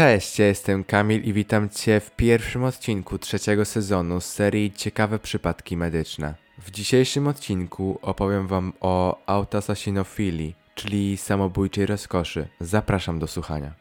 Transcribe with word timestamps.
Cześć, 0.00 0.38
ja 0.38 0.46
jestem 0.46 0.84
Kamil 0.84 1.22
i 1.22 1.32
witam 1.32 1.68
Cię 1.68 2.00
w 2.00 2.10
pierwszym 2.10 2.64
odcinku 2.64 3.18
trzeciego 3.18 3.64
sezonu 3.64 4.20
serii 4.20 4.72
Ciekawe 4.72 5.18
przypadki 5.18 5.76
medyczne. 5.76 6.34
W 6.58 6.70
dzisiejszym 6.70 7.28
odcinku 7.28 7.98
opowiem 8.02 8.46
Wam 8.46 8.72
o 8.80 9.18
autoasasinofilii, 9.26 10.54
czyli 10.74 11.16
samobójczej 11.16 11.86
rozkoszy. 11.86 12.48
Zapraszam 12.60 13.18
do 13.18 13.26
słuchania. 13.26 13.79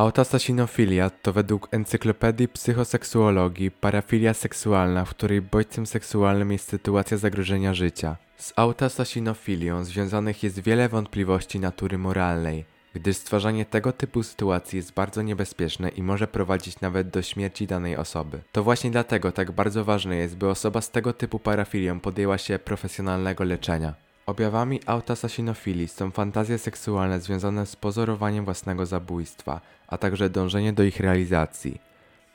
Autoasasinofilia 0.00 1.10
to 1.10 1.32
według 1.32 1.68
Encyklopedii 1.70 2.48
Psychoseksuologii 2.48 3.70
parafilia 3.70 4.34
seksualna, 4.34 5.04
w 5.04 5.10
której 5.10 5.42
bodźcem 5.42 5.86
seksualnym 5.86 6.52
jest 6.52 6.68
sytuacja 6.68 7.16
zagrożenia 7.16 7.74
życia. 7.74 8.16
Z 8.36 8.52
autoasasinofilią 8.56 9.84
związanych 9.84 10.42
jest 10.42 10.60
wiele 10.60 10.88
wątpliwości 10.88 11.60
natury 11.60 11.98
moralnej, 11.98 12.64
gdyż 12.94 13.16
stwarzanie 13.16 13.64
tego 13.64 13.92
typu 13.92 14.22
sytuacji 14.22 14.76
jest 14.76 14.92
bardzo 14.92 15.22
niebezpieczne 15.22 15.88
i 15.88 16.02
może 16.02 16.26
prowadzić 16.28 16.80
nawet 16.80 17.08
do 17.08 17.22
śmierci 17.22 17.66
danej 17.66 17.96
osoby. 17.96 18.40
To 18.52 18.62
właśnie 18.62 18.90
dlatego 18.90 19.32
tak 19.32 19.50
bardzo 19.52 19.84
ważne 19.84 20.16
jest, 20.16 20.36
by 20.36 20.48
osoba 20.48 20.80
z 20.80 20.90
tego 20.90 21.12
typu 21.12 21.38
parafilią 21.38 22.00
podjęła 22.00 22.38
się 22.38 22.58
profesjonalnego 22.58 23.44
leczenia. 23.44 23.94
Objawami 24.30 24.80
autoasasinofilii 24.86 25.88
są 25.88 26.10
fantazje 26.10 26.58
seksualne 26.58 27.20
związane 27.20 27.66
z 27.66 27.76
pozorowaniem 27.76 28.44
własnego 28.44 28.86
zabójstwa, 28.86 29.60
a 29.88 29.98
także 29.98 30.30
dążenie 30.30 30.72
do 30.72 30.82
ich 30.82 31.00
realizacji. 31.00 31.80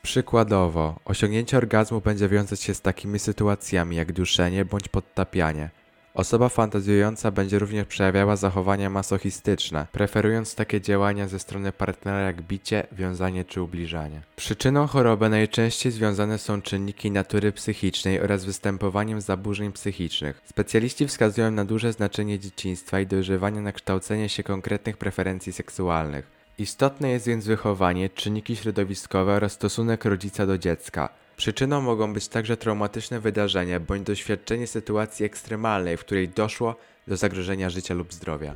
Przykładowo, 0.02 1.00
osiągnięcie 1.06 1.58
orgazmu 1.58 2.02
będzie 2.02 2.30
wiązać 2.30 2.62
się 2.62 2.74
z 2.74 2.82
takimi 2.82 3.20
sytuacjami 3.20 3.96
jak 3.96 4.12
duszenie 4.12 4.66
bądź 4.66 4.88
podtapianie. 4.88 5.70
Osoba 6.16 6.50
fantazjująca 6.50 7.32
będzie 7.32 7.60
również 7.60 7.88
przejawiała 7.88 8.36
zachowania 8.36 8.90
masochistyczne, 8.90 9.88
preferując 9.92 10.56
takie 10.56 10.82
działania 10.82 11.28
ze 11.28 11.40
strony 11.40 11.72
partnera 11.72 12.20
jak 12.20 12.42
bicie, 12.42 12.88
wiązanie 12.92 13.46
czy 13.46 13.62
ubliżanie. 13.62 14.22
Przyczyną 14.36 14.88
choroby 14.88 15.30
najczęściej 15.30 15.92
związane 15.92 16.38
są 16.38 16.62
czynniki 16.62 17.12
natury 17.12 17.52
psychicznej 17.52 18.22
oraz 18.22 18.46
występowaniem 18.46 19.22
zaburzeń 19.22 19.72
psychicznych. 19.72 20.42
Specjaliści 20.46 21.08
wskazują 21.08 21.52
na 21.52 21.66
duże 21.66 21.94
znaczenie 21.94 22.40
dzieciństwa 22.40 23.00
i 23.00 23.08
dojrzewania 23.08 23.62
na 23.62 23.72
kształcenie 23.72 24.30
się 24.30 24.44
konkretnych 24.44 24.98
preferencji 24.98 25.54
seksualnych. 25.54 26.28
Istotne 26.58 27.10
jest 27.10 27.28
więc 27.28 27.46
wychowanie, 27.46 28.10
czynniki 28.10 28.56
środowiskowe 28.56 29.34
oraz 29.34 29.52
stosunek 29.52 30.06
rodzica 30.06 30.46
do 30.46 30.58
dziecka. 30.58 31.10
Przyczyną 31.38 31.82
mogą 31.82 32.14
być 32.14 32.28
także 32.28 32.58
traumatyczne 32.58 33.20
wydarzenia 33.20 33.80
bądź 33.80 34.04
doświadczenie 34.04 34.68
sytuacji 34.68 35.26
ekstremalnej, 35.26 35.98
w 35.98 36.00
której 36.00 36.30
doszło 36.30 36.76
do 37.08 37.18
zagrożenia 37.18 37.70
życia 37.70 37.94
lub 37.94 38.14
zdrowia. 38.14 38.56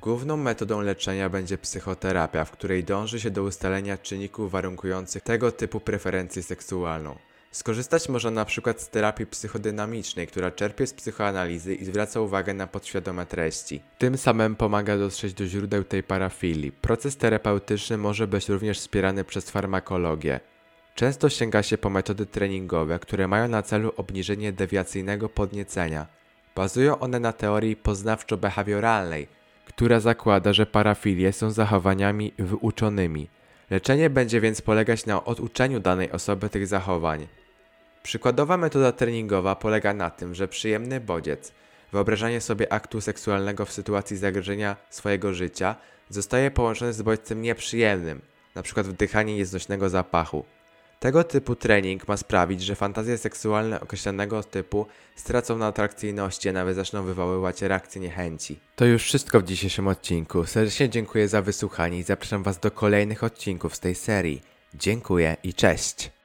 Główną 0.00 0.36
metodą 0.36 0.80
leczenia 0.80 1.28
będzie 1.28 1.58
psychoterapia, 1.58 2.44
w 2.44 2.50
której 2.50 2.84
dąży 2.84 3.20
się 3.20 3.30
do 3.30 3.42
ustalenia 3.42 3.98
czynników 3.98 4.50
warunkujących 4.50 5.22
tego 5.22 5.52
typu 5.52 5.80
preferencję 5.80 6.42
seksualną. 6.42 7.16
Skorzystać 7.50 8.08
można 8.08 8.30
na 8.30 8.44
przykład 8.44 8.80
z 8.80 8.88
terapii 8.88 9.26
psychodynamicznej, 9.26 10.26
która 10.26 10.50
czerpie 10.50 10.86
z 10.86 10.94
psychoanalizy 10.94 11.74
i 11.74 11.84
zwraca 11.84 12.20
uwagę 12.20 12.54
na 12.54 12.66
podświadome 12.66 13.26
treści. 13.26 13.82
Tym 13.98 14.18
samym 14.18 14.56
pomaga 14.56 14.98
dotrzeć 14.98 15.34
do 15.34 15.46
źródeł 15.46 15.84
tej 15.84 16.02
parafilii. 16.02 16.72
Proces 16.72 17.16
terapeutyczny 17.16 17.96
może 17.96 18.26
być 18.26 18.48
również 18.48 18.78
wspierany 18.78 19.24
przez 19.24 19.50
farmakologię. 19.50 20.40
Często 20.96 21.28
sięga 21.28 21.62
się 21.62 21.78
po 21.78 21.90
metody 21.90 22.26
treningowe, 22.26 22.98
które 22.98 23.28
mają 23.28 23.48
na 23.48 23.62
celu 23.62 23.92
obniżenie 23.96 24.52
dewiacyjnego 24.52 25.28
podniecenia. 25.28 26.06
Bazują 26.54 26.98
one 26.98 27.20
na 27.20 27.32
teorii 27.32 27.76
poznawczo-behawioralnej, 27.76 29.26
która 29.66 30.00
zakłada, 30.00 30.52
że 30.52 30.66
parafilie 30.66 31.32
są 31.32 31.50
zachowaniami 31.50 32.32
wyuczonymi. 32.38 33.28
Leczenie 33.70 34.10
będzie 34.10 34.40
więc 34.40 34.60
polegać 34.62 35.06
na 35.06 35.24
oduczeniu 35.24 35.80
danej 35.80 36.12
osoby 36.12 36.48
tych 36.48 36.66
zachowań. 36.66 37.26
Przykładowa 38.02 38.56
metoda 38.56 38.92
treningowa 38.92 39.56
polega 39.56 39.94
na 39.94 40.10
tym, 40.10 40.34
że 40.34 40.48
przyjemny 40.48 41.00
bodziec, 41.00 41.52
wyobrażanie 41.92 42.40
sobie 42.40 42.72
aktu 42.72 43.00
seksualnego 43.00 43.64
w 43.64 43.72
sytuacji 43.72 44.16
zagrożenia 44.16 44.76
swojego 44.90 45.34
życia, 45.34 45.76
zostaje 46.08 46.50
połączony 46.50 46.92
z 46.92 47.02
bodźcem 47.02 47.42
nieprzyjemnym, 47.42 48.20
np. 48.54 48.82
wdychanie 48.82 49.36
nieznośnego 49.36 49.88
zapachu. 49.88 50.44
Tego 51.00 51.24
typu 51.24 51.56
trening 51.56 52.08
ma 52.08 52.16
sprawić, 52.16 52.62
że 52.62 52.74
fantazje 52.74 53.18
seksualne 53.18 53.80
określonego 53.80 54.42
typu 54.42 54.86
stracą 55.16 55.58
na 55.58 55.66
atrakcyjności, 55.66 56.48
a 56.48 56.52
nawet 56.52 56.76
zaczną 56.76 57.02
wywoływać 57.02 57.62
reakcje 57.62 58.00
niechęci. 58.00 58.58
To 58.76 58.84
już 58.84 59.02
wszystko 59.02 59.40
w 59.40 59.44
dzisiejszym 59.44 59.88
odcinku. 59.88 60.46
Serdecznie 60.46 60.88
dziękuję 60.88 61.28
za 61.28 61.42
wysłuchanie 61.42 61.98
i 61.98 62.02
zapraszam 62.02 62.42
Was 62.42 62.58
do 62.58 62.70
kolejnych 62.70 63.24
odcinków 63.24 63.76
z 63.76 63.80
tej 63.80 63.94
serii. 63.94 64.42
Dziękuję 64.74 65.36
i 65.42 65.54
cześć! 65.54 66.15